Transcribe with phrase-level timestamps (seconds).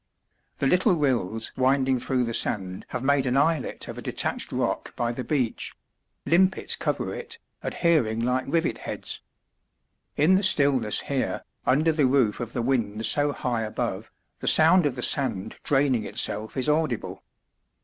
[0.57, 4.95] The little rills winding through the sand have made an islet of a detached rock
[4.95, 5.75] by the beach;
[6.25, 9.21] limpets cover it, adhering like rivet heads.
[10.17, 14.87] In the stillness here, under the roof of the wind so high above, the sound
[14.87, 17.21] of the sand draining itself is audible.